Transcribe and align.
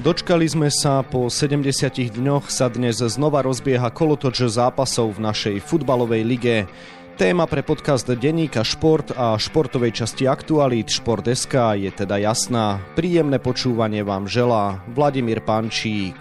Dočkali 0.00 0.48
sme 0.48 0.72
sa, 0.72 1.04
po 1.04 1.28
70 1.28 2.16
dňoch 2.16 2.48
sa 2.48 2.72
dnes 2.72 3.04
znova 3.04 3.44
rozbieha 3.44 3.92
kolotoč 3.92 4.48
zápasov 4.48 5.20
v 5.20 5.28
našej 5.28 5.56
futbalovej 5.60 6.24
lige. 6.24 6.56
Téma 7.20 7.44
pre 7.44 7.60
podcast 7.60 8.08
Deníka 8.08 8.64
Šport 8.64 9.12
a 9.12 9.36
športovej 9.36 9.92
časti 9.92 10.24
Aktualít 10.24 10.88
Šport.sk 10.88 11.52
je 11.76 11.92
teda 11.92 12.16
jasná. 12.16 12.80
Príjemné 12.96 13.36
počúvanie 13.44 14.00
vám 14.00 14.24
želá 14.24 14.80
Vladimír 14.88 15.44
Pančík. 15.44 16.16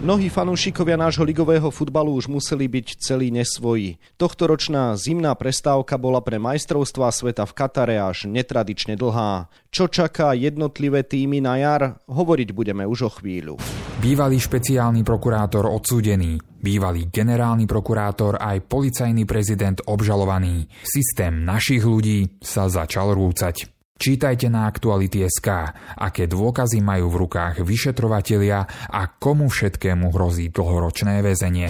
Mnohí 0.00 0.32
fanúšikovia 0.32 0.96
nášho 0.96 1.20
ligového 1.28 1.68
futbalu 1.68 2.16
už 2.16 2.24
museli 2.24 2.64
byť 2.72 3.04
celý 3.04 3.28
nesvoji. 3.28 4.00
Tohtoročná 4.16 4.96
zimná 4.96 5.36
prestávka 5.36 6.00
bola 6.00 6.24
pre 6.24 6.40
majstrovstvá 6.40 7.12
sveta 7.12 7.44
v 7.44 7.52
Katare 7.52 8.00
až 8.00 8.24
netradične 8.24 8.96
dlhá. 8.96 9.52
Čo 9.68 9.92
čaká 9.92 10.32
jednotlivé 10.32 11.04
týmy 11.04 11.44
na 11.44 11.60
jar, 11.60 12.00
hovoriť 12.08 12.48
budeme 12.56 12.88
už 12.88 12.98
o 13.04 13.10
chvíľu. 13.12 13.60
Bývalý 14.00 14.40
špeciálny 14.40 15.04
prokurátor 15.04 15.68
odsúdený, 15.68 16.40
bývalý 16.64 17.12
generálny 17.12 17.68
prokurátor 17.68 18.40
aj 18.40 18.56
policajný 18.72 19.28
prezident 19.28 19.84
obžalovaný. 19.84 20.64
Systém 20.80 21.44
našich 21.44 21.84
ľudí 21.84 22.40
sa 22.40 22.72
začal 22.72 23.12
rúcať. 23.12 23.79
Čítajte 24.00 24.48
na 24.48 24.64
Aktuality.sk, 24.64 25.76
aké 26.00 26.24
dôkazy 26.24 26.80
majú 26.80 27.12
v 27.12 27.28
rukách 27.28 27.60
vyšetrovatelia 27.60 28.64
a 28.88 29.02
komu 29.12 29.52
všetkému 29.52 30.08
hrozí 30.16 30.48
dlhoročné 30.48 31.20
väzenie. 31.20 31.68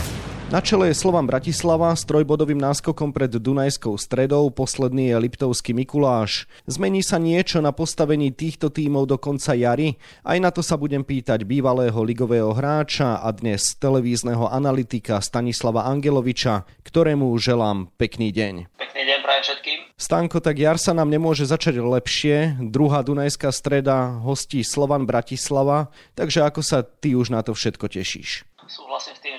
Na 0.54 0.62
čele 0.62 0.94
je 0.94 0.98
Slovan 0.98 1.26
Bratislava 1.26 1.90
s 1.90 2.06
trojbodovým 2.06 2.58
náskokom 2.58 3.10
pred 3.10 3.34
Dunajskou 3.34 3.98
stredou, 3.98 4.46
posledný 4.54 5.10
je 5.10 5.16
Liptovský 5.26 5.74
Mikuláš. 5.74 6.46
Zmení 6.70 7.02
sa 7.02 7.18
niečo 7.18 7.58
na 7.58 7.74
postavení 7.74 8.30
týchto 8.30 8.70
tímov 8.70 9.10
do 9.10 9.18
konca 9.18 9.58
jary? 9.58 9.98
Aj 10.22 10.38
na 10.38 10.54
to 10.54 10.62
sa 10.62 10.78
budem 10.78 11.02
pýtať 11.02 11.42
bývalého 11.42 11.98
ligového 11.98 12.54
hráča 12.54 13.18
a 13.18 13.28
dnes 13.34 13.74
televízneho 13.74 14.46
analytika 14.46 15.18
Stanislava 15.18 15.90
Angeloviča, 15.90 16.62
ktorému 16.86 17.26
želám 17.42 17.90
pekný 17.98 18.30
deň. 18.30 18.70
Pekný 18.78 19.02
deň 19.02 19.09
prajem 19.22 19.42
všetkým. 19.46 19.78
Stanko, 19.96 20.38
tak 20.40 20.56
jar 20.58 20.76
sa 20.76 20.92
nám 20.96 21.08
nemôže 21.08 21.46
začať 21.46 21.80
lepšie. 21.80 22.58
Druhá 22.58 23.04
Dunajská 23.04 23.52
streda 23.54 24.20
hostí 24.20 24.64
Slovan 24.64 25.04
Bratislava, 25.04 25.92
takže 26.18 26.44
ako 26.44 26.60
sa 26.60 26.82
ty 26.82 27.14
už 27.14 27.30
na 27.30 27.40
to 27.40 27.56
všetko 27.56 27.86
tešíš? 27.86 28.48
súhlasím 28.70 29.14
s 29.18 29.20
tým, 29.20 29.29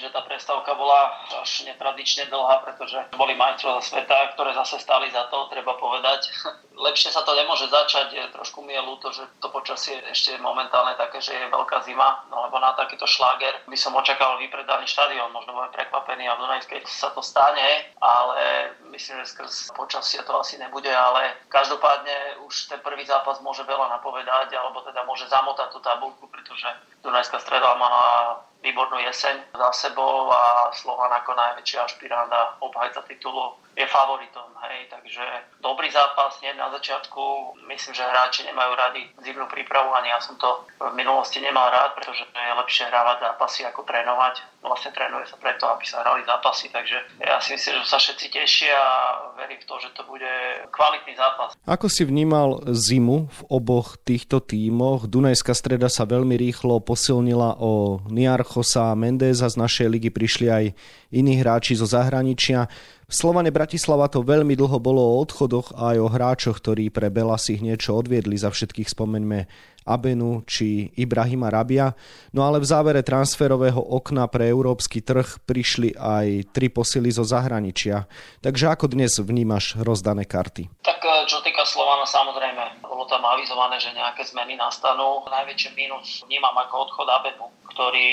prestávka 0.41 0.73
bola 0.73 1.21
až 1.37 1.69
netradične 1.69 2.25
dlhá, 2.25 2.65
pretože 2.65 2.97
boli 3.13 3.37
majstrovia 3.37 3.77
sveta, 3.77 4.33
ktoré 4.33 4.57
zase 4.57 4.81
stáli 4.81 5.13
za 5.13 5.29
to, 5.29 5.45
treba 5.53 5.77
povedať. 5.77 6.33
Lepšie 6.81 7.13
sa 7.13 7.21
to 7.21 7.37
nemôže 7.37 7.69
začať, 7.69 8.33
trošku 8.33 8.65
mi 8.65 8.73
je 8.73 8.81
ľúto, 8.81 9.13
že 9.13 9.21
to 9.37 9.53
počasie 9.53 10.01
ešte 10.09 10.33
momentálne 10.41 10.97
také, 10.97 11.21
že 11.21 11.37
je 11.37 11.45
veľká 11.45 11.85
zima, 11.85 12.25
no 12.33 12.41
lebo 12.41 12.57
na 12.57 12.73
takýto 12.73 13.05
šláger 13.05 13.53
by 13.69 13.77
som 13.77 13.93
očakával 13.93 14.41
vypredaný 14.41 14.89
štadión, 14.89 15.29
možno 15.29 15.53
budem 15.53 15.77
prekvapený 15.77 16.25
a 16.25 16.33
v 16.33 16.41
Dunajskej 16.41 16.81
sa 16.89 17.13
to 17.13 17.21
stane, 17.21 17.93
ale 18.01 18.73
myslím, 18.97 19.21
že 19.21 19.37
skrz 19.37 19.77
počasie 19.77 20.25
to 20.25 20.33
asi 20.41 20.57
nebude, 20.57 20.89
ale 20.89 21.37
každopádne 21.53 22.41
už 22.49 22.73
ten 22.73 22.81
prvý 22.81 23.05
zápas 23.05 23.37
môže 23.45 23.61
veľa 23.61 24.01
napovedať, 24.01 24.49
alebo 24.57 24.81
teda 24.81 25.05
môže 25.05 25.29
zamotať 25.29 25.69
tú 25.69 25.77
tabulku, 25.85 26.25
pretože 26.33 26.65
Dunajská 27.05 27.37
streda 27.37 27.77
mala 27.77 28.41
výbornú 28.63 28.97
jeseň 29.01 29.41
za 29.57 29.69
sebou 29.73 30.29
a 30.33 30.69
Slovan 30.73 31.11
ako 31.11 31.33
najväčší 31.33 31.77
ašpirant 31.81 32.31
a 32.33 32.55
obhajca 32.61 33.01
titulu 33.09 33.57
je 33.75 33.85
favoritom. 33.87 34.51
Hej. 34.61 34.93
Takže 34.93 35.23
dobrý 35.63 35.89
zápas, 35.89 36.37
nie 36.43 36.53
na 36.53 36.69
začiatku. 36.69 37.55
Myslím, 37.65 37.93
že 37.95 38.03
hráči 38.05 38.45
nemajú 38.45 38.71
rady 38.77 39.01
zimnú 39.23 39.47
prípravu, 39.47 39.95
ani 39.95 40.13
ja 40.13 40.19
som 40.21 40.37
to 40.37 40.67
v 40.77 40.93
minulosti 40.93 41.41
nemal 41.41 41.71
rád, 41.71 41.97
pretože 41.97 42.27
je 42.27 42.53
lepšie 42.59 42.85
hrávať 42.91 43.17
zápasy 43.25 43.65
ako 43.65 43.81
trénovať. 43.87 44.43
Vlastne 44.61 44.93
trénuje 44.93 45.25
sa 45.25 45.41
preto, 45.41 45.65
aby 45.65 45.81
sa 45.89 46.05
hrali 46.05 46.21
zápasy, 46.21 46.69
takže 46.69 46.97
ja 47.17 47.41
si 47.41 47.57
myslím, 47.57 47.81
že 47.81 47.89
sa 47.89 47.97
všetci 47.97 48.27
tešia 48.29 48.77
a 48.77 48.97
verím 49.33 49.57
v 49.57 49.65
to, 49.65 49.75
že 49.81 49.89
to 49.97 50.05
bude 50.05 50.31
kvalitný 50.69 51.17
zápas. 51.17 51.57
Ako 51.65 51.89
si 51.89 52.05
vnímal 52.05 52.61
zimu 52.69 53.25
v 53.25 53.41
oboch 53.49 53.97
týchto 54.05 54.37
tímoch? 54.37 55.09
Dunajská 55.09 55.57
streda 55.57 55.89
sa 55.89 56.05
veľmi 56.05 56.37
rýchlo 56.37 56.77
posilnila 56.85 57.57
o 57.57 58.05
Niarchosa 58.13 58.93
a 58.93 58.97
Mendeza 58.99 59.49
z 59.49 59.57
našej 59.57 59.87
ligy 59.89 60.09
prišli 60.13 60.47
aj 60.53 60.65
iní 61.09 61.41
hráči 61.41 61.73
zo 61.73 61.89
zahraničia. 61.89 62.69
V 63.11 63.19
Slovane 63.19 63.51
Bratislava 63.51 64.07
to 64.07 64.23
veľmi 64.23 64.55
dlho 64.55 64.79
bolo 64.79 65.03
o 65.03 65.19
odchodoch 65.19 65.75
a 65.75 65.91
aj 65.91 65.97
o 65.99 66.07
hráčoch, 66.07 66.63
ktorí 66.63 66.87
pre 66.95 67.11
Belasich 67.11 67.59
niečo 67.59 67.99
odviedli. 67.99 68.39
Za 68.39 68.55
všetkých 68.55 68.87
spomeňme 68.87 69.51
Abenu 69.83 70.47
či 70.47 70.95
Ibrahima 70.95 71.51
Rabia. 71.51 71.91
No 72.31 72.47
ale 72.47 72.63
v 72.63 72.71
závere 72.71 73.03
transferového 73.03 73.83
okna 73.83 74.31
pre 74.31 74.47
európsky 74.47 75.03
trh 75.03 75.43
prišli 75.43 75.91
aj 75.99 76.55
tri 76.55 76.71
posily 76.71 77.11
zo 77.11 77.27
zahraničia. 77.27 78.07
Takže 78.39 78.71
ako 78.71 78.87
dnes 78.87 79.19
vnímaš 79.19 79.75
rozdané 79.83 80.23
karty? 80.23 80.71
Tak 80.79 81.03
e, 81.03 81.27
čo 81.27 81.43
týka 81.43 81.67
Slovana, 81.67 82.07
samozrejme, 82.07 82.79
bolo 82.79 83.03
tam 83.11 83.27
avizované, 83.27 83.75
že 83.75 83.91
nejaké 83.91 84.23
zmeny 84.23 84.55
nastanú. 84.55 85.27
Najväčší 85.27 85.75
mínus 85.75 86.23
vnímam 86.23 86.55
ako 86.63 86.87
odchod 86.87 87.11
Abenu, 87.11 87.51
ktorý 87.75 88.07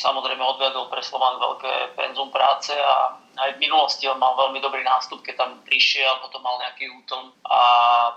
samozrejme 0.00 0.40
odvedol 0.40 0.88
pre 0.88 1.04
Slovan 1.04 1.36
veľké 1.36 2.00
penzum 2.00 2.32
práce 2.32 2.72
a 2.72 3.17
aj 3.38 3.54
v 3.54 3.62
minulosti 3.62 4.10
on 4.10 4.18
mal 4.18 4.34
veľmi 4.34 4.58
dobrý 4.58 4.82
nástup, 4.82 5.22
keď 5.22 5.34
tam 5.38 5.50
prišiel, 5.62 6.18
potom 6.20 6.42
mal 6.42 6.58
nejaký 6.58 6.90
úton 6.90 7.30
a 7.46 7.60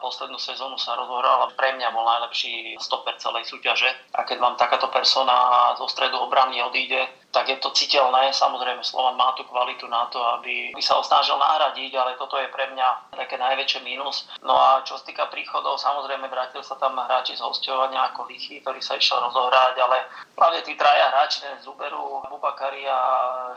poslednú 0.01 0.41
sezónu 0.41 0.75
sa 0.81 0.97
rozohral 0.97 1.45
a 1.45 1.53
pre 1.53 1.77
mňa 1.77 1.93
bol 1.93 2.03
najlepší 2.03 2.75
stoper 2.81 3.13
celej 3.21 3.45
súťaže. 3.45 3.89
A 4.17 4.25
keď 4.25 4.41
vám 4.41 4.57
takáto 4.57 4.89
persona 4.89 5.71
zo 5.77 5.85
stredu 5.85 6.17
obrany 6.17 6.59
odíde, 6.65 7.05
tak 7.31 7.47
je 7.47 7.57
to 7.63 7.71
citeľné. 7.71 8.35
Samozrejme, 8.35 8.83
Slovan 8.83 9.15
má 9.15 9.31
tú 9.33 9.47
kvalitu 9.47 9.87
na 9.87 10.05
to, 10.11 10.19
aby, 10.39 10.75
by 10.75 10.83
sa 10.83 10.99
ho 10.99 11.03
snažil 11.03 11.39
nahradiť, 11.39 11.91
ale 11.95 12.19
toto 12.19 12.35
je 12.35 12.51
pre 12.51 12.67
mňa 12.75 13.15
také 13.15 13.39
najväčšie 13.39 13.81
mínus. 13.87 14.27
No 14.43 14.53
a 14.53 14.83
čo 14.83 14.99
sa 14.99 15.03
týka 15.07 15.31
príchodov, 15.31 15.79
samozrejme 15.79 16.27
vrátil 16.27 16.61
sa 16.61 16.75
tam 16.75 16.99
hráči 16.99 17.39
z 17.39 17.41
hostovania 17.41 18.11
ako 18.11 18.27
Lichy, 18.27 18.59
ktorý 18.61 18.83
sa 18.83 18.99
išiel 18.99 19.23
rozohrať, 19.23 19.75
ale 19.79 19.97
hlavne 20.35 20.61
tí 20.67 20.75
traja 20.75 21.09
hráči 21.15 21.47
z 21.63 21.65
Uberu, 21.65 22.21
Bubakari 22.27 22.83
a 22.85 22.99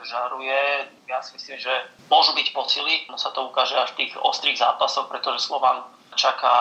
Žaruje, 0.06 0.88
ja 1.10 1.18
si 1.20 1.34
myslím, 1.36 1.58
že 1.58 1.74
môžu 2.06 2.32
byť 2.32 2.48
posily. 2.54 3.10
No 3.10 3.18
sa 3.18 3.34
to 3.34 3.50
ukáže 3.50 3.74
až 3.74 3.92
v 3.98 4.06
tých 4.06 4.12
ostrých 4.22 4.56
zápasoch, 4.56 5.10
pretože 5.10 5.44
Slovan 5.44 5.82
čaká 6.14 6.54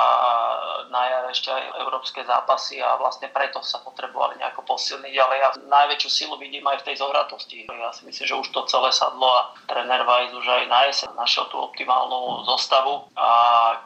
na 0.89 1.01
jar 1.09 1.25
ešte 1.29 1.49
aj 1.49 1.63
európske 1.81 2.21
zápasy 2.21 2.77
a 2.83 2.97
vlastne 2.99 3.29
preto 3.33 3.61
sa 3.65 3.81
potrebovali 3.81 4.37
nejako 4.37 4.61
posilniť, 4.67 5.15
ale 5.17 5.33
ja 5.41 5.49
najväčšiu 5.57 6.09
silu 6.09 6.35
vidím 6.37 6.65
aj 6.69 6.83
v 6.83 6.87
tej 6.91 6.95
zohratosti. 7.01 7.65
Ja 7.65 7.89
si 7.95 8.05
myslím, 8.05 8.25
že 8.27 8.35
už 8.37 8.47
to 8.53 8.65
celé 8.69 8.93
sadlo 8.93 9.25
a 9.25 9.53
tréner 9.65 10.05
Vajs 10.05 10.31
už 10.33 10.45
aj 10.45 10.63
na 10.69 10.81
jeseň 10.89 11.11
našiel 11.17 11.45
tú 11.49 11.57
optimálnu 11.61 12.45
zostavu 12.45 13.09
a 13.17 13.29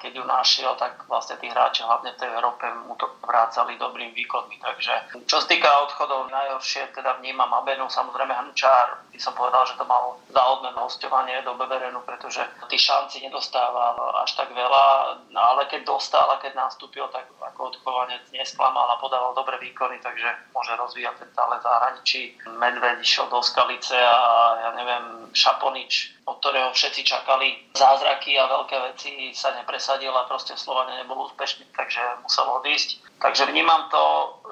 keď 0.03 0.11
ju 0.19 0.23
našiel, 0.27 0.71
tak 0.75 1.07
vlastne 1.07 1.39
tí 1.39 1.47
hráči 1.47 1.83
hlavne 1.83 2.11
v 2.15 2.19
tej 2.19 2.29
Európe 2.35 2.65
mu 2.87 2.95
to 2.99 3.07
vrácali 3.23 3.79
dobrým 3.79 4.11
výkonmi. 4.11 4.59
Takže 4.59 5.23
čo 5.27 5.39
sa 5.39 5.47
týka 5.47 5.69
odchodov, 5.87 6.27
najhoršie 6.31 6.91
teda 6.91 7.19
vnímam 7.23 7.51
Abenu, 7.55 7.87
samozrejme 7.87 8.33
Hančár, 8.33 9.03
by 9.11 9.19
som 9.19 9.33
povedal, 9.33 9.63
že 9.65 9.79
to 9.79 9.85
mal 9.87 10.19
odmenu 10.57 10.79
hostovanie 10.79 11.41
do 11.43 11.53
Beverenu, 11.57 12.01
pretože 12.05 12.39
tých 12.69 12.87
šanci 12.87 13.25
nedostáva 13.25 13.97
až 14.21 14.37
tak 14.37 14.53
veľa, 14.53 14.85
ale 15.33 15.56
ale 15.57 15.65
keď 15.73 15.89
dostal 15.89 16.29
a 16.29 16.37
keď 16.37 16.53
nastúpil, 16.53 17.09
tak 17.09 17.25
ako 17.41 17.73
odchovanec 17.73 18.21
nesklamal 18.29 18.85
a 18.93 19.01
podával 19.01 19.33
dobré 19.33 19.57
výkony, 19.57 19.97
takže 20.05 20.29
môže 20.53 20.69
rozvíjať 20.77 21.17
ten 21.17 21.33
talent 21.33 21.65
zahraničí. 21.65 22.37
Medved 22.61 23.01
išiel 23.01 23.25
do 23.33 23.41
Skalice 23.41 23.97
a 23.97 24.21
ja 24.61 24.69
neviem, 24.77 25.33
Šaponič, 25.33 26.21
od 26.29 26.37
ktorého 26.37 26.69
všetci 26.77 27.01
čakali 27.09 27.73
zázraky 27.73 28.37
a 28.37 28.45
veľké 28.45 28.77
veci 28.93 29.33
sa 29.33 29.49
nepresadil 29.57 30.13
a 30.13 30.29
proste 30.29 30.53
Slovania 30.53 31.01
nebol 31.01 31.25
úspešný, 31.25 31.65
takže 31.73 32.21
musel 32.21 32.45
odísť. 32.61 33.01
Takže 33.17 33.49
vnímam 33.49 33.89
to, 33.89 34.05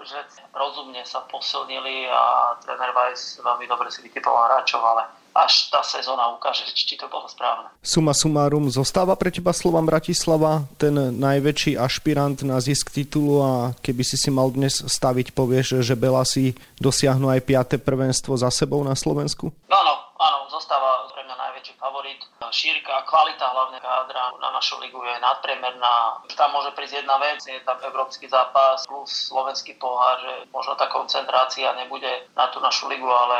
že 0.09 0.17
rozumne 0.57 1.05
sa 1.05 1.21
posilnili 1.29 2.09
a 2.09 2.57
tréner 2.65 2.89
Weiss 2.97 3.37
veľmi 3.45 3.69
dobre 3.69 3.93
si 3.93 4.01
vytipoval 4.01 4.49
hráčov, 4.49 4.81
ale 4.81 5.05
až 5.35 5.67
tá 5.67 5.83
sezóna 5.83 6.31
ukáže, 6.31 6.63
či 6.71 6.95
to 6.95 7.11
bolo 7.11 7.27
správne. 7.27 7.67
Suma 7.83 8.15
sumárum, 8.15 8.71
zostáva 8.71 9.19
pre 9.19 9.27
teba 9.35 9.51
Slovan 9.51 9.83
Bratislava 9.83 10.63
ten 10.79 10.95
najväčší 10.95 11.75
ašpirant 11.75 12.47
na 12.47 12.63
zisk 12.63 12.95
titulu 12.95 13.43
a 13.43 13.51
keby 13.83 14.07
si 14.07 14.15
si 14.15 14.31
mal 14.31 14.47
dnes 14.47 14.79
staviť, 14.79 15.35
povieš, 15.35 15.83
že 15.83 15.99
Belasi 15.99 16.55
dosiahnu 16.79 17.27
aj 17.27 17.43
5. 17.43 17.83
prvenstvo 17.83 18.39
za 18.39 18.47
sebou 18.47 18.79
na 18.87 18.95
Slovensku? 18.95 19.51
No, 19.67 19.75
áno, 19.75 19.93
áno, 20.15 20.39
zostáva 20.47 21.11
pre 21.11 21.27
mňa 21.27 21.35
najväčší 21.35 21.75
favorit. 21.75 22.23
Šírka, 22.55 23.03
kvalita 23.03 23.51
hlavne 23.51 23.83
kádra 23.83 24.31
na 24.39 24.47
našu 24.55 24.79
ligu 24.79 24.95
je 25.03 25.19
nadpriemerná. 25.19 26.23
Tam 26.39 26.55
môže 26.55 26.71
prísť 26.71 27.03
jedna 27.03 27.19
vec, 27.19 27.43
je 27.43 27.59
tam 27.67 27.75
európsky 27.83 28.31
zápas 28.31 28.87
plus 28.87 29.27
slovenský 29.27 29.75
pohár, 29.75 30.15
že 30.23 30.47
možno 30.55 30.79
tá 30.79 30.87
koncentrácia 30.87 31.75
nebude 31.75 32.07
na 32.31 32.47
tú 32.55 32.63
našu 32.63 32.87
ligu, 32.87 33.03
ale 33.03 33.39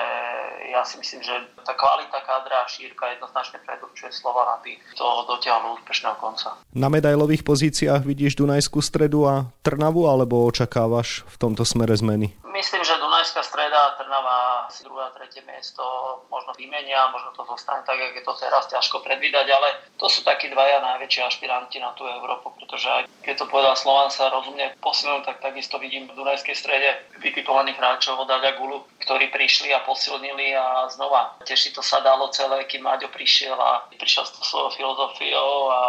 ja 0.72 0.82
si 0.88 1.00
myslím, 1.00 1.22
že 1.24 1.34
tá 1.64 1.74
kvalita 1.74 2.20
kádra 2.24 2.64
a 2.64 2.70
šírka 2.70 3.08
jednoznačne 3.16 3.60
predurčuje 3.64 4.12
Slovan, 4.12 4.60
aby 4.62 4.78
to 4.96 5.06
dotiahol 5.28 5.80
úspešného 5.82 6.18
konca. 6.20 6.56
Na 6.76 6.88
medailových 6.92 7.44
pozíciách 7.44 8.04
vidíš 8.04 8.40
Dunajskú 8.40 8.80
stredu 8.80 9.28
a 9.28 9.50
Trnavu, 9.64 10.08
alebo 10.08 10.46
očakávaš 10.48 11.24
v 11.26 11.36
tomto 11.40 11.64
smere 11.64 11.96
zmeny? 11.96 12.36
Myslím, 12.56 12.88
že 12.88 12.96
Dunajská 12.96 13.44
streda 13.44 13.92
a 13.92 13.96
Trnava 14.00 14.72
si 14.72 14.88
druhé 14.88 15.12
a 15.12 15.12
tretie 15.12 15.44
miesto 15.44 15.84
možno 16.32 16.56
vymenia, 16.56 17.12
možno 17.12 17.36
to 17.36 17.44
zostane 17.44 17.84
tak, 17.84 18.00
jak 18.00 18.16
je 18.16 18.24
to 18.24 18.34
teraz 18.40 18.64
ťažko 18.72 19.04
predvídať, 19.04 19.48
ale 19.52 19.68
to 20.00 20.08
sú 20.08 20.24
takí 20.24 20.48
dvaja 20.48 20.80
najväčší 20.80 21.20
ašpiranti 21.28 21.84
na 21.84 21.92
tú 22.00 22.08
Európu, 22.08 22.56
pretože 22.56 22.88
aj 22.88 23.04
keď 23.28 23.36
to 23.44 23.46
povedal 23.52 23.76
Slovan 23.76 24.08
sa 24.08 24.32
rozumne 24.32 24.72
posilnil, 24.80 25.28
tak 25.28 25.44
takisto 25.44 25.76
vidím 25.84 26.08
v 26.08 26.16
Dunajskej 26.16 26.56
strede 26.56 27.12
vytipovaných 27.20 27.76
hráčov 27.76 28.24
od 28.24 28.32
Gulu, 28.56 28.88
ktorí 29.06 29.30
prišli 29.30 29.70
a 29.70 29.86
posilnili 29.86 30.58
a 30.58 30.90
znova. 30.90 31.38
Teší 31.46 31.78
to 31.78 31.86
sa 31.86 32.02
dalo 32.02 32.34
celé, 32.34 32.66
kým 32.66 32.82
Maďo 32.82 33.14
prišiel 33.14 33.54
a 33.54 33.86
prišiel 33.94 34.26
s 34.26 34.42
svojou 34.42 34.74
filozofiou 34.74 35.70
a 35.70 35.80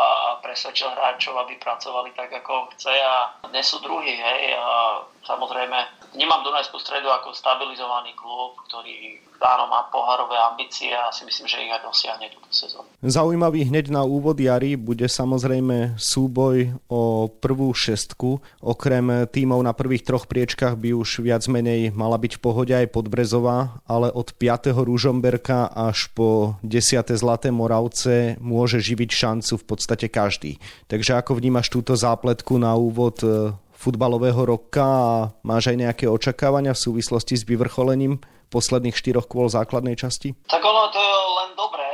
presvedčil 0.44 0.92
hráčov, 0.92 1.40
aby 1.40 1.56
pracovali 1.56 2.12
tak, 2.12 2.28
ako 2.44 2.68
chce 2.76 2.92
a 2.92 3.40
dnes 3.48 3.64
sú 3.64 3.80
druhý, 3.80 4.12
hej, 4.20 4.52
a 4.52 5.00
samozrejme 5.24 5.95
vnímam 6.16 6.40
Dunajskú 6.40 6.80
stredu 6.80 7.12
ako 7.12 7.36
stabilizovaný 7.36 8.16
klub, 8.16 8.56
ktorý 8.64 9.20
áno, 9.44 9.68
má 9.68 9.84
pohárové 9.92 10.34
ambície 10.40 10.88
a 10.90 11.12
si 11.12 11.28
myslím, 11.28 11.46
že 11.46 11.60
ich 11.60 11.72
aj 11.72 11.84
dosiahne 11.84 12.26
túto 12.32 12.48
sezónu. 12.48 12.88
Zaujímavý 13.04 13.68
hneď 13.68 13.92
na 13.92 14.02
úvod 14.02 14.40
jary 14.40 14.74
bude 14.80 15.04
samozrejme 15.04 16.00
súboj 16.00 16.72
o 16.88 17.28
prvú 17.28 17.70
šestku. 17.76 18.40
Okrem 18.64 19.28
tímov 19.28 19.60
na 19.60 19.76
prvých 19.76 20.08
troch 20.08 20.24
priečkách 20.24 20.74
by 20.80 20.96
už 20.96 21.20
viac 21.20 21.44
menej 21.46 21.92
mala 21.92 22.16
byť 22.16 22.40
v 22.40 22.42
pohode 22.42 22.72
aj 22.72 22.90
Podbrezová, 22.90 23.84
ale 23.84 24.08
od 24.08 24.32
5. 24.32 24.72
Ružomberka 24.72 25.68
až 25.68 26.08
po 26.16 26.56
10. 26.64 27.12
Zlaté 27.12 27.52
Moravce 27.52 28.40
môže 28.40 28.80
živiť 28.80 29.10
šancu 29.12 29.52
v 29.60 29.64
podstate 29.68 30.06
každý. 30.08 30.56
Takže 30.88 31.20
ako 31.20 31.36
vnímaš 31.36 31.68
túto 31.68 31.92
zápletku 31.92 32.56
na 32.56 32.72
úvod 32.74 33.20
e, 33.20 33.52
futbalového 33.76 34.42
roka 34.48 34.82
a 34.82 35.12
máš 35.44 35.70
aj 35.70 35.76
nejaké 35.76 36.04
očakávania 36.08 36.72
v 36.72 36.82
súvislosti 36.90 37.36
s 37.36 37.44
vyvrcholením 37.44 38.18
posledných 38.48 38.96
štyroch 38.96 39.28
kôl 39.28 39.52
základnej 39.52 39.94
časti? 40.00 40.32
Tak 40.48 40.62
ono 40.64 40.88
to 40.88 40.98
je 40.98 41.16
len 41.44 41.50
dobré, 41.54 41.90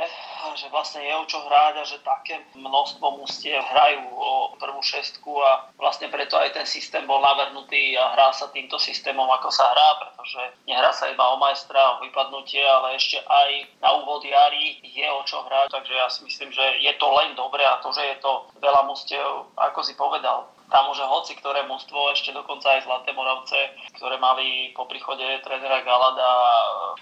že 0.54 0.68
vlastne 0.68 1.00
je 1.00 1.14
o 1.16 1.24
čo 1.24 1.40
hrať 1.42 1.74
a 1.80 1.84
že 1.84 1.98
také 2.04 2.44
množstvo 2.54 3.18
mustiev 3.18 3.58
hrajú 3.64 4.04
o 4.14 4.32
prvú 4.60 4.84
šestku 4.84 5.32
a 5.40 5.72
vlastne 5.80 6.12
preto 6.12 6.36
aj 6.36 6.54
ten 6.54 6.66
systém 6.68 7.08
bol 7.08 7.18
navrhnutý 7.24 7.96
a 7.96 8.12
hrá 8.12 8.30
sa 8.36 8.52
týmto 8.52 8.76
systémom, 8.76 9.26
ako 9.32 9.48
sa 9.48 9.64
hrá, 9.72 9.88
pretože 10.06 10.42
nehrá 10.68 10.92
sa 10.92 11.08
iba 11.08 11.24
o 11.32 11.40
majstra, 11.40 11.98
o 11.98 12.04
vypadnutie, 12.04 12.62
ale 12.62 13.00
ešte 13.00 13.18
aj 13.24 13.50
na 13.80 13.90
úvod 14.04 14.22
jary 14.22 14.78
je 14.84 15.06
o 15.08 15.20
čo 15.24 15.40
hrať, 15.48 15.72
takže 15.72 15.94
ja 15.96 16.06
si 16.12 16.20
myslím, 16.28 16.52
že 16.52 16.64
je 16.84 16.92
to 17.00 17.08
len 17.10 17.32
dobré 17.34 17.64
a 17.64 17.80
to, 17.80 17.88
že 17.90 18.04
je 18.04 18.16
to 18.20 18.46
veľa 18.60 18.84
mustiev, 18.84 19.48
ako 19.56 19.80
si 19.80 19.96
povedal, 19.96 20.46
tam 20.72 20.88
už 20.88 21.04
hoci 21.04 21.36
ktoré 21.36 21.68
mužstvo, 21.68 22.16
ešte 22.16 22.32
dokonca 22.32 22.72
aj 22.72 22.88
Zlaté 22.88 23.12
Moravce, 23.12 23.76
ktoré 23.94 24.16
mali 24.16 24.72
po 24.72 24.88
príchode 24.88 25.22
trénera 25.44 25.84
Galada 25.84 26.30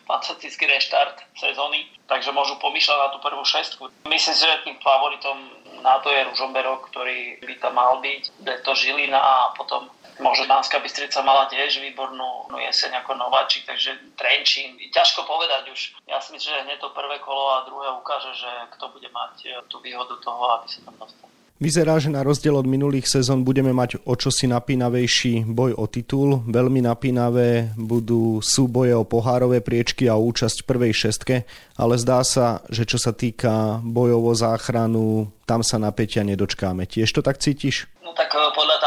fantastický 0.05 0.67
reštart 0.67 1.23
sezóny, 1.39 1.87
takže 2.11 2.35
môžu 2.35 2.59
pomýšľať 2.59 2.99
na 2.99 3.09
tú 3.15 3.19
prvú 3.23 3.47
šestku. 3.47 3.87
Myslím 4.11 4.35
si, 4.35 4.43
že 4.43 4.67
tým 4.67 4.77
favoritom 4.83 5.39
na 5.81 6.03
to 6.03 6.13
je 6.13 6.27
Ružomberok, 6.29 6.93
ktorý 6.93 7.41
by 7.41 7.55
tam 7.63 7.79
mal 7.79 8.03
byť, 8.05 8.23
je 8.43 8.59
to 8.67 8.73
Žilina 8.75 9.17
a 9.17 9.55
potom 9.57 9.89
možno 10.21 10.45
Banská 10.45 10.83
Bystrica 10.83 11.25
mala 11.25 11.49
tiež 11.49 11.81
výbornú 11.81 12.53
jeseň 12.61 13.01
ako 13.01 13.17
nováčik, 13.17 13.65
takže 13.65 13.97
Trenčín, 14.21 14.77
ťažko 14.93 15.25
povedať 15.25 15.73
už. 15.73 15.81
Ja 16.05 16.21
si 16.21 16.37
myslím, 16.37 16.53
že 16.53 16.65
hneď 16.69 16.79
to 16.85 16.93
prvé 16.93 17.17
kolo 17.25 17.57
a 17.57 17.65
druhé 17.65 17.89
ukáže, 17.97 18.35
že 18.37 18.51
kto 18.77 18.93
bude 18.93 19.09
mať 19.09 19.65
tú 19.73 19.81
výhodu 19.81 20.13
toho, 20.21 20.61
aby 20.61 20.67
sa 20.69 20.85
tam 20.85 21.01
dostal. 21.01 21.30
Vyzerá, 21.61 22.01
že 22.01 22.09
na 22.09 22.25
rozdiel 22.25 22.57
od 22.57 22.65
minulých 22.65 23.05
sezón 23.05 23.45
budeme 23.45 23.77
mať 23.77 24.01
o 24.09 24.17
čosi 24.17 24.49
napínavejší 24.49 25.45
boj 25.45 25.77
o 25.77 25.85
titul. 25.85 26.41
Veľmi 26.49 26.81
napínavé 26.81 27.77
budú 27.77 28.41
súboje 28.41 28.97
o 28.97 29.05
pohárové 29.05 29.61
priečky 29.61 30.09
a 30.09 30.17
účasť 30.17 30.65
prvej 30.65 30.97
šestke, 30.97 31.45
ale 31.77 32.01
zdá 32.01 32.25
sa, 32.25 32.65
že 32.73 32.89
čo 32.89 32.97
sa 32.97 33.13
týka 33.13 33.85
bojov 33.85 34.33
záchranu, 34.41 35.29
tam 35.45 35.61
sa 35.61 35.77
napätia 35.77 36.25
nedočkáme. 36.25 36.89
Tiež 36.89 37.13
to 37.13 37.21
tak 37.21 37.37
cítiš? 37.37 37.85
No 38.01 38.17
tak 38.17 38.33
eh, 38.33 38.41
podľa. 38.57 38.81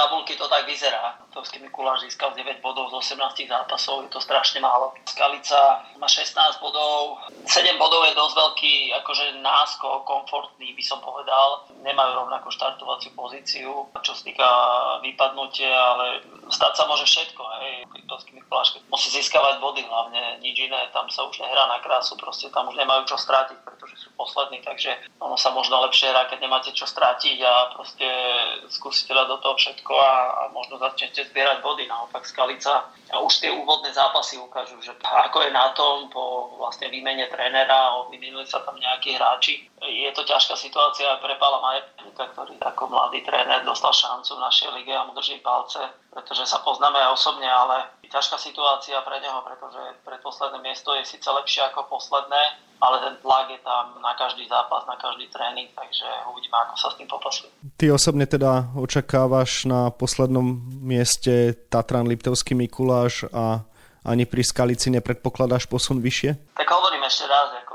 Liptovský 1.44 1.60
Mikuláš 1.60 2.08
získal 2.08 2.32
9 2.32 2.64
bodov 2.64 2.88
z 2.88 3.20
18 3.20 3.52
zápasov, 3.52 4.08
je 4.08 4.16
to 4.16 4.24
strašne 4.24 4.64
málo. 4.64 4.96
Skalica 5.04 5.84
má 6.00 6.08
16 6.08 6.40
bodov, 6.64 7.20
7 7.44 7.76
bodov 7.76 8.08
je 8.08 8.16
dosť 8.16 8.36
veľký 8.40 8.74
akože 9.04 9.44
náskok, 9.44 10.08
komfortný 10.08 10.72
by 10.72 10.80
som 10.80 11.04
povedal. 11.04 11.68
Nemajú 11.84 12.16
rovnakú 12.16 12.48
štartovaciu 12.48 13.12
pozíciu, 13.12 13.92
čo 13.92 14.16
sa 14.16 14.24
týka 14.24 14.48
vypadnutia, 15.04 15.68
ale 15.68 16.24
stať 16.48 16.80
sa 16.80 16.88
môže 16.88 17.04
všetko. 17.12 17.44
Liptovský 18.14 18.38
Mikuláš 18.38 18.78
musí 18.94 19.10
získavať 19.10 19.58
body 19.58 19.82
hlavne, 19.90 20.38
nič 20.46 20.70
iné, 20.70 20.86
tam 20.94 21.10
sa 21.10 21.26
už 21.26 21.42
nehrá 21.42 21.66
na 21.66 21.82
krásu, 21.82 22.14
proste 22.14 22.46
tam 22.54 22.70
už 22.70 22.78
nemajú 22.78 23.10
čo 23.10 23.18
strátiť, 23.18 23.58
pretože 23.66 23.98
sú 23.98 24.14
poslední, 24.14 24.62
takže 24.62 24.94
ono 25.18 25.34
sa 25.34 25.50
možno 25.50 25.82
lepšie 25.82 26.14
hrá, 26.14 26.30
keď 26.30 26.46
nemáte 26.46 26.70
čo 26.78 26.86
strátiť 26.86 27.42
a 27.42 27.74
proste 27.74 28.06
skúsite 28.70 29.18
dať 29.18 29.28
do 29.34 29.38
toho 29.42 29.58
všetko 29.58 29.94
a, 29.98 30.14
a 30.30 30.42
možno 30.54 30.78
začnete 30.78 31.26
zbierať 31.26 31.66
body. 31.66 31.90
Naopak 31.90 32.22
Skalica 32.30 32.94
a 33.10 33.18
už 33.18 33.34
tie 33.42 33.50
úvodné 33.50 33.90
zápasy 33.90 34.38
ukážu, 34.38 34.78
že 34.78 34.94
ako 35.26 35.42
je 35.42 35.50
na 35.50 35.74
tom 35.74 36.14
po 36.14 36.54
vlastne 36.62 36.94
výmene 36.94 37.26
trénera, 37.34 37.98
vymenili 38.14 38.46
sa 38.46 38.62
tam 38.62 38.78
nejakí 38.78 39.18
hráči. 39.18 39.74
Je 39.84 40.10
to 40.16 40.24
ťažká 40.24 40.56
situácia 40.56 41.10
aj 41.12 41.20
pre 41.20 41.36
Pala 41.36 41.60
Majernika, 41.60 42.32
ktorý 42.32 42.56
ako 42.62 42.88
mladý 42.88 43.20
tréner 43.26 43.66
dostal 43.68 43.92
šancu 43.92 44.38
v 44.38 44.44
našej 44.48 44.70
lige 44.80 44.94
a 44.96 45.04
mu 45.04 45.12
drží 45.12 45.44
palce, 45.44 45.82
pretože 46.14 46.48
sa 46.48 46.64
poznáme 46.64 46.96
aj 47.04 47.20
osobne, 47.20 47.50
ale 47.50 47.84
ťažká 48.12 48.38
situácia 48.38 49.00
pre 49.02 49.18
neho, 49.20 49.40
pretože 49.42 49.82
predposledné 50.06 50.60
miesto 50.62 50.94
je 50.94 51.04
síce 51.06 51.26
lepšie 51.26 51.66
ako 51.72 51.90
posledné, 51.90 52.42
ale 52.84 52.96
ten 53.00 53.16
tlak 53.24 53.48
je 53.50 53.62
tam 53.64 53.98
na 54.04 54.14
každý 54.14 54.46
zápas, 54.46 54.84
na 54.86 55.00
každý 55.00 55.32
tréning, 55.32 55.72
takže 55.74 56.06
uvidíme, 56.30 56.58
ako 56.68 56.76
sa 56.78 56.88
s 56.92 57.00
tým 57.00 57.10
popasuje. 57.10 57.50
Ty 57.80 57.96
osobne 57.96 58.28
teda 58.28 58.76
očakávaš 58.76 59.66
na 59.66 59.90
poslednom 59.90 60.62
mieste 60.84 61.56
Tatran 61.72 62.06
Liptovský 62.06 62.54
Mikuláš 62.54 63.26
a 63.32 63.66
ani 64.04 64.28
pri 64.28 64.44
Skalici 64.44 64.92
nepredpokladáš 64.92 65.66
posun 65.72 66.04
vyššie? 66.04 66.60
Tak 66.60 66.68
hovorím 66.68 67.08
ešte 67.08 67.24
raz, 67.24 67.56
ako 67.64 67.73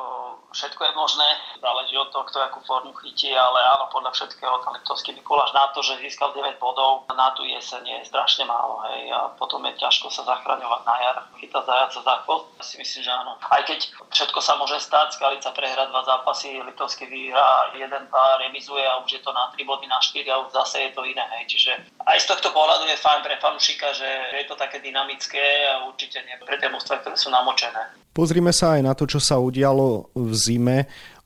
všetko 0.53 0.81
je 0.85 0.93
možné, 0.93 1.29
záleží 1.61 1.95
od 1.99 2.09
toho, 2.09 2.25
kto 2.25 2.39
akú 2.41 2.61
formu 2.65 2.93
chytí, 3.05 3.33
ale 3.37 3.59
áno, 3.77 3.89
podľa 3.93 4.13
všetkého 4.17 4.55
ten 4.65 4.73
Liptovský 4.75 5.11
Mikuláš 5.13 5.53
na 5.53 5.69
to, 5.73 5.85
že 5.85 6.01
získal 6.01 6.33
9 6.33 6.57
bodov, 6.57 7.05
na 7.13 7.31
tú 7.37 7.45
jeseň 7.45 7.85
je 7.85 8.09
strašne 8.09 8.49
málo, 8.49 8.81
hej, 8.89 9.13
a 9.13 9.33
potom 9.37 9.61
je 9.69 9.77
ťažko 9.77 10.09
sa 10.09 10.25
zachraňovať 10.25 10.83
na 10.87 10.97
jar, 11.03 11.17
chytať 11.37 11.65
zajaca 11.65 12.01
za 12.01 12.15
chvost. 12.25 12.47
Ja 12.59 12.65
si 12.65 12.75
myslím, 12.81 13.03
že 13.05 13.13
áno. 13.13 13.33
Aj 13.39 13.63
keď 13.67 13.79
všetko 14.11 14.39
sa 14.41 14.57
môže 14.57 14.79
stať, 14.81 15.15
Skalica 15.15 15.51
prehra 15.53 15.87
dva 15.91 16.03
zápasy, 16.07 16.63
Liptovský 16.63 17.07
vyhrá 17.07 17.75
jeden 17.77 18.05
pár, 18.09 18.41
remizuje 18.41 18.85
a 18.87 18.99
už 19.03 19.19
je 19.19 19.21
to 19.23 19.31
na 19.35 19.51
3 19.53 19.63
body, 19.69 19.87
na 19.87 20.01
4 20.01 20.25
a 20.31 20.41
už 20.47 20.55
zase 20.55 20.89
je 20.89 20.91
to 20.95 21.03
iné, 21.05 21.25
hej. 21.39 21.45
Čiže 21.51 21.73
aj 22.07 22.19
z 22.25 22.29
tohto 22.31 22.51
pohľadu 22.55 22.89
je 22.89 22.97
fajn 22.97 23.21
pre 23.21 23.37
fanúšika, 23.37 23.93
že 23.93 24.09
je 24.41 24.47
to 24.49 24.57
také 24.57 24.81
dynamické 24.81 25.69
a 25.69 25.85
určite 25.87 26.25
nie 26.25 26.35
pre 26.41 26.57
tie 26.57 26.73
mužstva, 26.73 27.05
ktoré 27.05 27.17
sú 27.19 27.29
namočené. 27.29 28.08
Pozrime 28.15 28.51
sa 28.51 28.75
aj 28.75 28.83
na 28.83 28.93
to, 28.99 29.07
čo 29.07 29.23
sa 29.23 29.39
udialo 29.39 30.11
v 30.17 30.31
zime. 30.35 30.79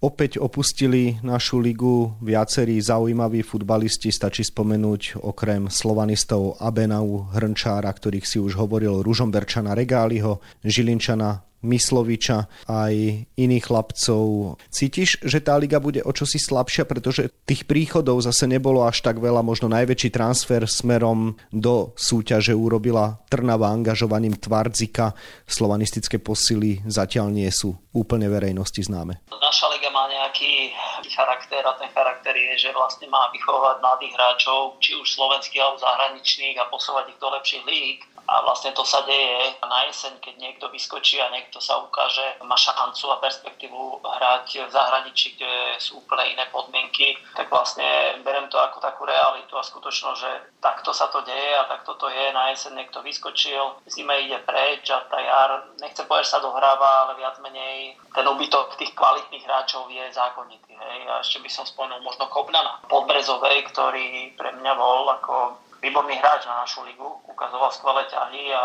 Opäť 0.03 0.43
opustili 0.43 1.17
našu 1.23 1.63
ligu 1.63 2.11
viacerí 2.19 2.75
zaujímaví 2.83 3.47
futbalisti, 3.47 4.11
stačí 4.11 4.43
spomenúť 4.43 5.23
okrem 5.23 5.71
slovanistov 5.71 6.59
Abenau, 6.59 7.31
Hrnčára, 7.31 7.87
ktorých 7.87 8.27
si 8.27 8.43
už 8.43 8.59
hovoril, 8.59 9.01
Ružomberčana 9.07 9.79
Regáliho, 9.79 10.43
Žilinčana 10.67 11.52
Mysloviča, 11.63 12.69
aj 12.69 12.95
iných 13.39 13.65
chlapcov. 13.67 14.59
Cítiš, 14.69 15.23
že 15.23 15.39
tá 15.39 15.55
liga 15.59 15.79
bude 15.79 16.03
o 16.03 16.13
čosi 16.13 16.39
slabšia, 16.39 16.85
pretože 16.85 17.31
tých 17.47 17.65
príchodov 17.65 18.23
zase 18.23 18.51
nebolo 18.51 18.83
až 18.83 19.03
tak 19.03 19.23
veľa, 19.23 19.41
možno 19.47 19.71
najväčší 19.71 20.11
transfer 20.11 20.67
smerom 20.67 21.39
do 21.55 21.95
súťaže 21.95 22.53
urobila 22.53 23.23
Trnava 23.31 23.71
angažovaním 23.71 24.37
Tvardzika. 24.37 25.15
Slovanistické 25.47 26.19
posily 26.19 26.83
zatiaľ 26.87 27.31
nie 27.31 27.49
sú 27.49 27.75
úplne 27.95 28.27
verejnosti 28.27 28.83
známe. 28.83 29.23
Naša 29.31 29.69
liga 29.73 29.93
má 29.93 30.09
nejaký 30.09 30.73
charakter 31.13 31.61
a 31.61 31.77
ten 31.77 31.93
charakter 31.93 32.33
je, 32.33 32.69
že 32.69 32.71
vlastne 32.73 33.05
má 33.13 33.29
vychovať 33.31 33.85
mladých 33.85 34.13
hráčov, 34.17 34.81
či 34.81 34.97
už 34.97 35.05
slovenských 35.05 35.61
alebo 35.61 35.79
zahraničných 35.79 36.57
a 36.57 36.71
posúvať 36.73 37.13
ich 37.13 37.21
do 37.21 37.29
lepších 37.29 37.65
líg 37.69 37.99
a 38.33 38.35
vlastne 38.47 38.73
to 38.73 38.81
sa 38.87 39.05
deje 39.05 39.61
na 39.61 39.85
jeseň, 39.93 40.17
keď 40.25 40.35
niekto 40.41 40.67
vyskočí 40.73 41.21
a 41.21 41.29
niekto 41.35 41.52
niekto 41.53 41.69
sa 41.69 41.85
ukáže, 41.85 42.41
má 42.49 42.57
šancu 42.57 43.13
a 43.13 43.21
perspektívu 43.21 44.01
hrať 44.01 44.65
v 44.65 44.73
zahraničí, 44.73 45.37
kde 45.37 45.77
sú 45.77 46.01
úplne 46.01 46.33
iné 46.33 46.49
podmienky, 46.49 47.13
tak 47.37 47.53
vlastne 47.53 47.85
berem 48.25 48.49
to 48.49 48.57
ako 48.57 48.81
takú 48.81 49.05
realitu 49.05 49.53
a 49.61 49.61
skutočnosť, 49.61 50.17
že 50.17 50.33
takto 50.65 50.97
sa 50.97 51.13
to 51.13 51.21
deje 51.21 51.53
a 51.61 51.69
takto 51.69 51.93
to 52.01 52.09
je. 52.09 52.33
Na 52.33 52.49
jeseň 52.57 52.81
niekto 52.81 53.05
vyskočil, 53.05 53.85
zime 53.85 54.17
ide 54.25 54.41
preč 54.49 54.89
a 54.89 55.05
tá 55.13 55.21
jar, 55.21 55.69
nechcem 55.77 56.09
povedať, 56.09 56.33
že 56.33 56.35
sa 56.41 56.41
dohráva, 56.41 57.05
ale 57.05 57.21
viac 57.21 57.37
menej 57.45 58.01
ten 58.17 58.25
ubytok 58.25 58.81
tých 58.81 58.97
kvalitných 58.97 59.45
hráčov 59.45 59.93
je 59.93 60.09
zákonitý. 60.09 60.73
Hej. 60.73 60.99
A 61.05 61.21
ešte 61.21 61.37
by 61.45 61.53
som 61.53 61.69
spomenul 61.69 62.01
možno 62.01 62.33
Kobnana 62.33 62.81
Podbrezovej, 62.89 63.69
ktorý 63.69 64.33
pre 64.41 64.57
mňa 64.57 64.73
bol 64.73 65.05
ako 65.21 65.62
výborný 65.83 66.15
hráč 66.23 66.47
na 66.47 66.63
našu 66.63 66.87
ligu, 66.87 67.05
ukazoval 67.27 67.75
skvelé 67.75 68.07
ťahy 68.07 68.55
a 68.55 68.65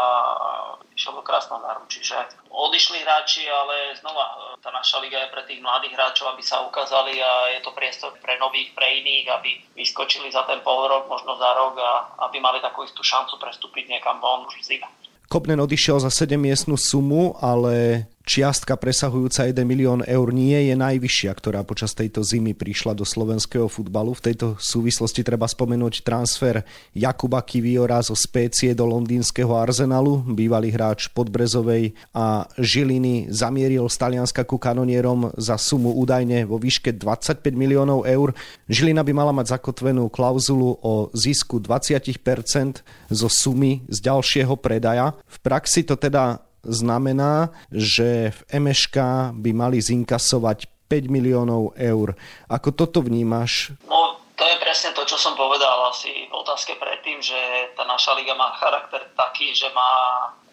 išiel 0.94 1.18
do 1.18 1.26
Krasnodaru. 1.26 1.90
Čiže 1.90 2.14
odišli 2.54 3.02
hráči, 3.02 3.50
ale 3.50 3.98
znova 3.98 4.56
tá 4.62 4.70
naša 4.70 5.02
liga 5.02 5.26
je 5.26 5.34
pre 5.34 5.42
tých 5.50 5.58
mladých 5.58 5.98
hráčov, 5.98 6.38
aby 6.38 6.46
sa 6.46 6.62
ukázali 6.62 7.18
a 7.18 7.58
je 7.58 7.60
to 7.66 7.74
priestor 7.74 8.14
pre 8.22 8.38
nových, 8.38 8.70
pre 8.78 9.02
iných, 9.02 9.26
aby 9.34 9.50
vyskočili 9.74 10.30
za 10.30 10.46
ten 10.46 10.62
pol 10.62 10.86
rok, 10.86 11.10
možno 11.10 11.34
za 11.42 11.50
rok 11.58 11.74
a 11.82 11.92
aby 12.30 12.38
mali 12.38 12.62
takú 12.62 12.86
istú 12.86 13.02
šancu 13.02 13.42
prestúpiť 13.42 13.90
niekam 13.90 14.22
von 14.22 14.46
už 14.46 14.62
zime. 14.62 14.86
Kopnen 15.28 15.60
odišiel 15.60 16.00
za 16.00 16.08
7 16.08 16.40
miestnú 16.40 16.80
sumu, 16.80 17.36
ale 17.44 18.08
čiastka 18.28 18.76
presahujúca 18.76 19.48
1 19.48 19.64
milión 19.64 20.04
eur 20.04 20.36
nie 20.36 20.68
je 20.68 20.76
najvyššia, 20.76 21.32
ktorá 21.32 21.64
počas 21.64 21.96
tejto 21.96 22.20
zimy 22.20 22.52
prišla 22.52 22.92
do 22.92 23.08
slovenského 23.08 23.72
futbalu. 23.72 24.12
V 24.20 24.28
tejto 24.28 24.48
súvislosti 24.60 25.24
treba 25.24 25.48
spomenúť 25.48 26.04
transfer 26.04 26.68
Jakuba 26.92 27.40
Kiviora 27.48 28.04
zo 28.04 28.20
Spécie 28.20 28.76
do 28.76 28.84
londýnskeho 28.84 29.56
Arsenalu. 29.56 30.28
Bývalý 30.36 30.76
hráč 30.76 31.08
Podbrezovej 31.16 31.96
a 32.12 32.44
Žiliny 32.60 33.32
zamieril 33.32 33.88
z 33.88 33.96
Talianska 33.96 34.44
ku 34.44 34.60
kanonierom 34.60 35.32
za 35.40 35.56
sumu 35.56 35.96
údajne 35.96 36.44
vo 36.44 36.60
výške 36.60 36.92
25 37.00 37.40
miliónov 37.56 38.04
eur. 38.04 38.36
Žilina 38.68 39.08
by 39.08 39.14
mala 39.16 39.32
mať 39.32 39.56
zakotvenú 39.56 40.12
klauzulu 40.12 40.84
o 40.84 41.08
zisku 41.16 41.64
20% 41.64 42.84
zo 43.08 43.28
sumy 43.32 43.88
z 43.88 43.98
ďalšieho 44.04 44.60
predaja. 44.60 45.16
V 45.24 45.38
praxi 45.40 45.88
to 45.88 45.96
teda 45.96 46.47
znamená, 46.64 47.54
že 47.70 48.34
v 48.34 48.40
MŠK 48.70 48.98
by 49.36 49.52
mali 49.54 49.82
zinkasovať 49.82 50.66
5 50.88 51.12
miliónov 51.12 51.76
eur. 51.76 52.16
Ako 52.48 52.72
toto 52.72 53.04
vnímaš? 53.04 53.76
No, 53.86 54.24
to 54.40 54.44
je 54.48 54.56
presne 54.64 54.96
to, 54.96 55.04
čo 55.04 55.20
som 55.20 55.36
povedal 55.36 55.92
asi 55.92 56.32
v 56.32 56.34
otázke 56.34 56.80
predtým, 56.80 57.20
že 57.20 57.38
tá 57.76 57.84
naša 57.84 58.16
liga 58.16 58.34
má 58.34 58.56
charakter 58.56 59.04
taký, 59.14 59.52
že 59.52 59.68
má 59.76 59.92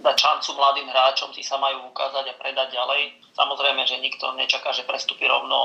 dať 0.04 0.16
šancu 0.20 0.52
mladým 0.60 0.84
hráčom, 0.92 1.32
tí 1.32 1.40
sa 1.40 1.56
majú 1.56 1.88
ukázať 1.88 2.28
a 2.28 2.34
predať 2.36 2.76
ďalej. 2.76 3.24
Samozrejme, 3.32 3.82
že 3.88 3.98
nikto 4.04 4.36
nečaká, 4.36 4.70
že 4.76 4.84
prestúpi 4.84 5.24
rovno 5.24 5.56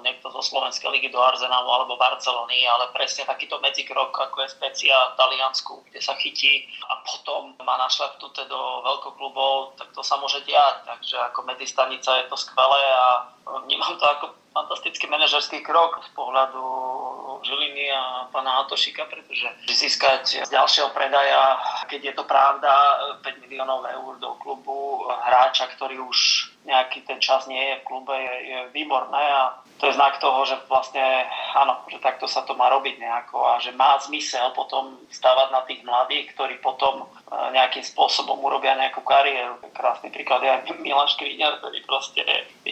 niekto 0.00 0.32
zo 0.32 0.40
Slovenskej 0.40 0.88
ligy 0.88 1.12
do 1.12 1.20
Arsenalu 1.20 1.68
alebo 1.68 2.00
Barcelony, 2.00 2.64
ale 2.64 2.88
presne 2.96 3.28
takýto 3.28 3.60
medzikrok, 3.60 4.10
ako 4.10 4.42
je 4.42 4.56
Specia 4.56 4.96
v 5.12 5.16
Taliansku, 5.20 5.84
kde 5.92 6.00
sa 6.00 6.16
chytí 6.16 6.66
a 6.88 7.04
potom 7.04 7.52
má 7.60 7.76
našlepnuté 7.78 8.48
do 8.48 8.60
veľkoklubov, 8.82 9.76
tak 9.76 9.92
to 9.92 10.00
sa 10.00 10.16
môže 10.16 10.40
diať. 10.48 10.88
Takže 10.88 11.16
ako 11.30 11.44
medzistanica 11.46 12.24
je 12.24 12.26
to 12.32 12.36
skvelé 12.40 12.82
a 12.96 13.28
vnímam 13.68 13.94
to 14.00 14.06
ako 14.08 14.26
fantastický 14.56 15.06
manažerský 15.08 15.60
krok 15.60 16.00
z 16.00 16.10
pohľadu 16.16 16.64
Žiliny 17.42 17.90
a 17.90 18.30
pána 18.30 18.62
Atošika, 18.62 19.04
pretože 19.10 19.50
získať 19.66 20.46
z 20.46 20.48
ďalšieho 20.48 20.94
predaja, 20.94 21.58
keď 21.90 22.00
je 22.10 22.14
to 22.14 22.24
pravda, 22.24 22.72
5 23.20 23.42
miliónov 23.44 23.82
eur 23.84 24.12
do 24.22 24.38
klubu 24.38 25.04
hráča, 25.10 25.66
ktorý 25.74 26.00
už 26.02 26.50
nejaký 26.62 27.02
ten 27.02 27.18
čas 27.18 27.50
nie 27.50 27.58
je 27.58 27.74
v 27.82 27.86
klube, 27.86 28.14
je, 28.14 28.34
je 28.46 28.58
výborné 28.70 29.18
a 29.18 29.58
to 29.82 29.90
je 29.90 29.98
znak 29.98 30.22
toho, 30.22 30.46
že 30.46 30.54
vlastne 30.70 31.02
áno, 31.58 31.82
že 31.90 31.98
takto 31.98 32.30
sa 32.30 32.46
to 32.46 32.54
má 32.54 32.70
robiť 32.70 33.02
nejako 33.02 33.42
a 33.42 33.58
že 33.58 33.74
má 33.74 33.98
zmysel 33.98 34.54
potom 34.54 34.94
stavať 35.10 35.48
na 35.50 35.66
tých 35.66 35.82
mladých, 35.82 36.30
ktorí 36.38 36.62
potom 36.62 37.02
e, 37.02 37.06
nejakým 37.50 37.82
spôsobom 37.82 38.38
urobia 38.38 38.78
nejakú 38.78 39.02
kariéru. 39.02 39.58
Krásny 39.74 40.14
príklad 40.14 40.46
je 40.46 40.78
Milan 40.78 41.10
Škriňar, 41.10 41.58
ktorý 41.58 41.82
proste 41.82 42.22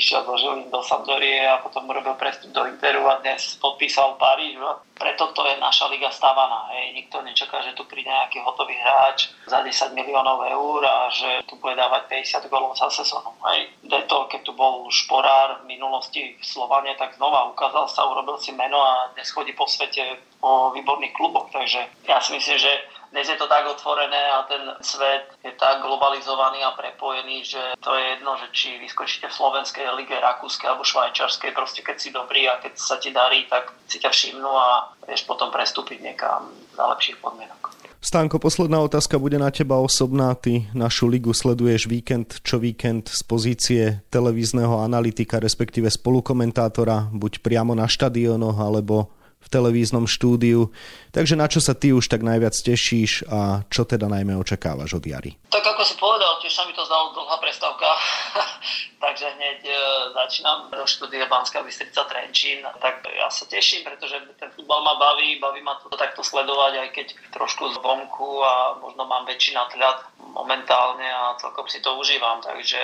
išiel 0.00 0.24
do 0.24 0.32
Žilín, 0.32 0.72
do 0.72 0.80
Sampdorie 0.80 1.44
a 1.44 1.60
potom 1.60 1.84
urobil 1.84 2.16
prestup 2.16 2.48
do 2.56 2.64
Interu 2.64 3.04
a 3.04 3.20
dnes 3.20 3.60
podpísal 3.60 4.16
Paríž. 4.16 4.56
Preto 4.96 5.28
to 5.36 5.44
je 5.44 5.60
naša 5.60 5.92
liga 5.92 6.08
stavaná. 6.08 6.72
Hej. 6.72 6.96
Nikto 6.96 7.20
nečaká, 7.20 7.60
že 7.60 7.76
tu 7.76 7.84
príde 7.84 8.08
nejaký 8.08 8.40
hotový 8.40 8.72
hráč 8.80 9.28
za 9.44 9.60
10 9.60 9.92
miliónov 9.92 10.40
eur 10.48 10.80
a 10.88 11.12
že 11.12 11.44
tu 11.44 11.60
bude 11.60 11.76
dávať 11.76 12.08
50 12.08 12.48
golov 12.48 12.72
za 12.80 12.88
sezónu. 12.88 13.28
Hej. 13.52 13.76
Deto, 13.84 14.24
keď 14.32 14.40
tu 14.40 14.56
bol 14.56 14.88
šporár 14.88 15.60
v 15.60 15.76
minulosti 15.76 16.32
v 16.40 16.44
Slovane, 16.44 16.96
tak 16.96 17.20
znova 17.20 17.52
ukázal 17.52 17.84
sa, 17.92 18.08
urobil 18.08 18.40
si 18.40 18.56
meno 18.56 18.80
a 18.80 19.12
dnes 19.12 19.28
chodí 19.28 19.52
po 19.52 19.68
svete 19.68 20.16
po 20.40 20.72
výborných 20.72 21.12
kluboch. 21.12 21.52
Takže 21.52 22.08
ja 22.08 22.16
si 22.24 22.32
myslím, 22.32 22.56
že 22.56 22.72
dnes 23.10 23.26
je 23.26 23.36
to 23.36 23.50
tak 23.50 23.66
otvorené 23.66 24.22
a 24.30 24.46
ten 24.46 24.62
svet 24.80 25.34
je 25.42 25.50
tak 25.58 25.82
globalizovaný 25.82 26.62
a 26.62 26.74
prepojený, 26.78 27.42
že 27.42 27.62
to 27.82 27.90
je 27.94 28.04
jedno, 28.16 28.38
že 28.38 28.46
či 28.54 28.78
vyskočíte 28.78 29.26
v 29.26 29.36
slovenskej 29.36 29.84
lige, 29.98 30.14
rakúskej 30.14 30.70
alebo 30.70 30.86
švajčarskej, 30.86 31.50
proste 31.50 31.82
keď 31.82 31.96
si 31.98 32.14
dobrý 32.14 32.46
a 32.46 32.62
keď 32.62 32.72
sa 32.78 32.96
ti 33.02 33.10
darí, 33.10 33.50
tak 33.50 33.74
si 33.90 33.98
ťa 33.98 34.10
všimnú 34.14 34.50
a 34.50 34.94
vieš 35.10 35.26
potom 35.26 35.50
prestúpiť 35.50 35.98
niekam 35.98 36.54
za 36.78 36.86
lepších 36.86 37.18
podmienok. 37.18 37.74
Stánko, 38.00 38.40
posledná 38.40 38.80
otázka 38.80 39.20
bude 39.20 39.36
na 39.36 39.52
teba 39.52 39.76
osobná. 39.76 40.32
Ty 40.32 40.64
našu 40.72 41.04
ligu 41.04 41.36
sleduješ 41.36 41.84
víkend 41.84 42.40
čo 42.40 42.56
víkend 42.56 43.12
z 43.12 43.20
pozície 43.28 43.82
televízneho 44.08 44.80
analytika, 44.80 45.36
respektíve 45.36 45.92
spolukomentátora, 45.92 47.12
buď 47.12 47.44
priamo 47.44 47.76
na 47.76 47.84
štadionoch, 47.84 48.56
alebo 48.56 49.12
televíznom 49.50 50.08
štúdiu. 50.08 50.72
Takže 51.12 51.36
na 51.36 51.50
čo 51.50 51.60
sa 51.60 51.76
ty 51.76 51.92
už 51.92 52.08
tak 52.08 52.24
najviac 52.24 52.56
tešíš 52.56 53.28
a 53.28 53.66
čo 53.68 53.84
teda 53.84 54.08
najmä 54.08 54.38
očakávaš 54.38 54.96
od 54.96 55.04
Jary? 55.04 55.36
Tak 55.52 55.66
ako 55.76 55.82
si 55.84 55.94
povedal, 56.00 56.39
tiež 56.50 56.58
sa 56.58 56.66
mi 56.66 56.74
to 56.74 56.82
zdalo 56.82 57.14
dlhá 57.14 57.38
prestávka, 57.38 57.86
takže 59.06 59.30
hneď 59.38 59.70
e, 59.70 59.74
začínam 60.18 60.66
do 60.74 60.82
štúdia 60.82 61.30
Banská 61.30 61.62
Bystrica 61.62 62.02
Trenčín. 62.10 62.66
Tak 62.82 63.06
ja 63.06 63.30
sa 63.30 63.46
teším, 63.46 63.86
pretože 63.86 64.18
ten 64.34 64.50
futbal 64.50 64.82
ma 64.82 64.98
baví, 64.98 65.38
baví 65.38 65.62
ma 65.62 65.78
to 65.78 65.94
takto 65.94 66.26
sledovať, 66.26 66.72
aj 66.74 66.88
keď 66.90 67.06
trošku 67.30 67.70
zvonku 67.78 68.42
a 68.42 68.82
možno 68.82 69.06
mám 69.06 69.30
väčší 69.30 69.54
nadhľad 69.54 70.10
momentálne 70.34 71.06
a 71.06 71.38
celkom 71.38 71.70
si 71.70 71.78
to 71.82 71.94
užívam. 71.94 72.42
Takže 72.42 72.82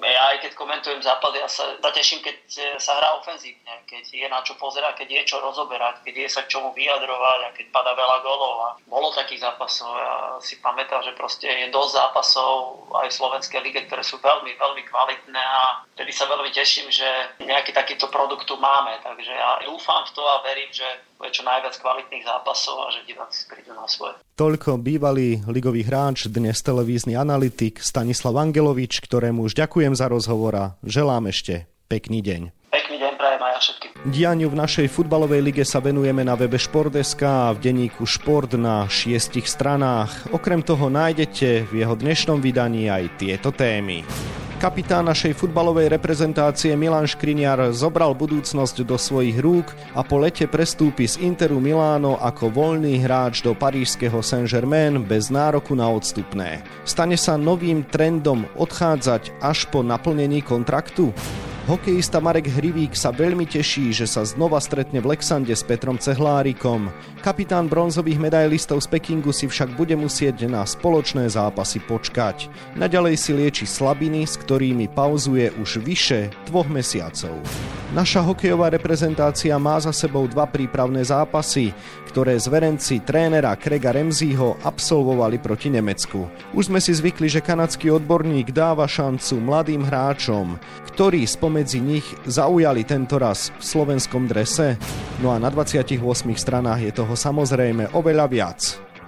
ja 0.00 0.22
aj 0.32 0.48
keď 0.48 0.52
komentujem 0.56 1.00
západ, 1.04 1.32
ja 1.36 1.48
sa 1.48 1.76
teším, 1.92 2.24
keď 2.24 2.36
sa 2.80 2.96
hrá 3.00 3.20
ofenzívne, 3.20 3.84
keď 3.84 4.04
je 4.04 4.28
na 4.28 4.40
čo 4.44 4.56
pozerať, 4.56 5.04
keď 5.04 5.08
je 5.12 5.22
čo 5.28 5.44
rozoberať, 5.44 6.04
keď 6.04 6.24
je 6.24 6.28
sa 6.28 6.40
k 6.44 6.56
čomu 6.56 6.72
vyjadrovať 6.72 7.40
a 7.44 7.54
keď 7.56 7.66
pada 7.68 7.92
veľa 7.92 8.18
golov. 8.24 8.54
A 8.64 8.68
bolo 8.88 9.12
takých 9.12 9.44
zápasov. 9.44 9.92
Ja 9.92 10.12
si 10.40 10.56
pamätám, 10.60 11.04
že 11.04 11.16
proste 11.16 11.48
je 11.48 11.68
dosť 11.72 11.92
zápasov 12.00 12.84
aj 13.02 13.10
v 13.10 13.18
Slovenskej 13.18 13.60
lige, 13.66 13.80
ktoré 13.90 14.06
sú 14.06 14.22
veľmi, 14.22 14.54
veľmi 14.54 14.82
kvalitné 14.86 15.42
a 15.42 15.82
vtedy 15.98 16.14
sa 16.14 16.30
veľmi 16.30 16.54
teším, 16.54 16.86
že 16.94 17.06
nejaký 17.42 17.74
takýto 17.74 18.06
produkt 18.06 18.46
tu 18.46 18.54
máme. 18.54 18.94
Takže 19.02 19.34
ja 19.34 19.58
dúfam 19.66 20.06
v 20.06 20.14
to 20.14 20.22
a 20.22 20.46
verím, 20.46 20.70
že 20.70 20.86
bude 21.18 21.34
čo 21.34 21.42
najviac 21.42 21.74
kvalitných 21.74 22.22
zápasov 22.22 22.76
a 22.86 22.94
že 22.94 23.02
diváci 23.02 23.50
prídu 23.50 23.74
na 23.74 23.90
svoje. 23.90 24.14
Toľko 24.38 24.78
bývalý 24.78 25.42
ligový 25.50 25.82
hráč, 25.82 26.30
dnes 26.30 26.62
televízny 26.62 27.18
analytik 27.18 27.82
Stanislav 27.82 28.38
Angelovič, 28.38 29.02
ktorému 29.02 29.50
už 29.50 29.58
ďakujem 29.58 29.98
za 29.98 30.06
rozhovor 30.06 30.54
a 30.54 30.66
želám 30.86 31.26
ešte 31.26 31.66
pekný 31.90 32.22
deň. 32.22 32.53
Pekný 32.84 33.00
deň 33.00 33.16
prajem 33.16 33.40
aj 33.40 33.54
všetkým. 33.64 33.90
Dianiu 34.12 34.48
v 34.52 34.60
našej 34.60 34.92
futbalovej 34.92 35.40
lige 35.40 35.64
sa 35.64 35.80
venujeme 35.80 36.20
na 36.20 36.36
webe 36.36 36.60
Športeska 36.60 37.48
a 37.48 37.56
v 37.56 37.64
denníku 37.64 38.04
Šport 38.04 38.60
na 38.60 38.84
šiestich 38.84 39.48
stranách. 39.48 40.28
Okrem 40.36 40.60
toho 40.60 40.92
nájdete 40.92 41.64
v 41.64 41.80
jeho 41.80 41.96
dnešnom 41.96 42.44
vydaní 42.44 42.92
aj 42.92 43.16
tieto 43.16 43.56
témy. 43.56 44.04
Kapitán 44.60 45.08
našej 45.08 45.32
futbalovej 45.32 45.96
reprezentácie 45.96 46.76
Milan 46.76 47.08
Škriniar 47.08 47.72
zobral 47.72 48.12
budúcnosť 48.12 48.84
do 48.84 49.00
svojich 49.00 49.40
rúk 49.40 49.72
a 49.96 50.04
po 50.04 50.20
lete 50.20 50.44
prestúpi 50.44 51.08
z 51.08 51.24
Interu 51.24 51.64
Miláno 51.64 52.20
ako 52.20 52.52
voľný 52.52 53.00
hráč 53.00 53.40
do 53.40 53.56
parížského 53.56 54.20
Saint-Germain 54.20 55.00
bez 55.00 55.32
nároku 55.32 55.72
na 55.72 55.88
odstupné. 55.88 56.60
Stane 56.84 57.16
sa 57.16 57.40
novým 57.40 57.80
trendom 57.88 58.44
odchádzať 58.60 59.40
až 59.40 59.72
po 59.72 59.80
naplnení 59.80 60.44
kontraktu? 60.44 61.16
Hokejista 61.64 62.20
Marek 62.20 62.52
Hrivík 62.52 62.92
sa 62.92 63.08
veľmi 63.08 63.48
teší, 63.48 63.88
že 63.88 64.04
sa 64.04 64.20
znova 64.20 64.60
stretne 64.60 65.00
v 65.00 65.16
Lexande 65.16 65.56
s 65.56 65.64
Petrom 65.64 65.96
Cehlárikom. 65.96 66.92
Kapitán 67.24 67.72
bronzových 67.72 68.20
medailistov 68.20 68.84
z 68.84 68.92
Pekingu 68.92 69.32
si 69.32 69.48
však 69.48 69.72
bude 69.72 69.96
musieť 69.96 70.44
na 70.44 70.68
spoločné 70.68 71.24
zápasy 71.24 71.80
počkať. 71.80 72.52
Naďalej 72.76 73.16
si 73.16 73.32
lieči 73.32 73.64
slabiny, 73.64 74.28
s 74.28 74.36
ktorými 74.36 74.92
pauzuje 74.92 75.56
už 75.56 75.80
vyše 75.80 76.28
dvoch 76.52 76.68
mesiacov. 76.68 77.32
Naša 77.96 78.20
hokejová 78.20 78.68
reprezentácia 78.68 79.56
má 79.56 79.80
za 79.80 79.94
sebou 79.94 80.28
dva 80.28 80.44
prípravné 80.44 81.00
zápasy, 81.00 81.72
ktoré 82.10 82.34
zverenci 82.36 83.00
trénera 83.06 83.54
Krega 83.54 83.94
Remziho 83.94 84.58
absolvovali 84.66 85.38
proti 85.38 85.70
Nemecku. 85.70 86.26
Už 86.52 86.68
sme 86.68 86.82
si 86.82 86.90
zvykli, 86.90 87.30
že 87.30 87.42
kanadský 87.42 87.94
odborník 87.94 88.50
dáva 88.50 88.84
šancu 88.90 89.38
mladým 89.38 89.86
hráčom, 89.86 90.58
ktorí 90.94 91.26
spomedzi 91.26 91.82
nich 91.82 92.06
zaujali 92.22 92.86
tento 92.86 93.18
raz 93.18 93.50
v 93.58 93.62
slovenskom 93.66 94.30
drese. 94.30 94.78
No 95.18 95.34
a 95.34 95.42
na 95.42 95.50
28 95.50 95.98
stranách 96.38 96.86
je 96.86 96.92
toho 96.94 97.18
samozrejme 97.18 97.98
oveľa 97.98 98.26
viac. 98.30 98.60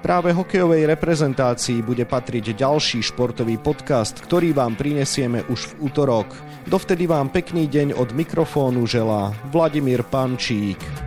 Práve 0.03 0.35
hokejovej 0.35 0.91
reprezentácii 0.91 1.87
bude 1.87 2.03
patriť 2.03 2.59
ďalší 2.59 3.07
športový 3.07 3.63
podcast, 3.63 4.19
ktorý 4.19 4.51
vám 4.51 4.75
prinesieme 4.75 5.47
už 5.47 5.79
v 5.79 5.87
útorok. 5.87 6.27
Dovtedy 6.67 7.07
vám 7.07 7.31
pekný 7.31 7.71
deň 7.71 7.95
od 7.95 8.11
mikrofónu 8.19 8.83
želá 8.91 9.31
Vladimír 9.55 10.03
Pančík. 10.03 11.06